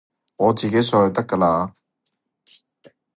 [0.37, 1.73] 我自己上去得㗎喇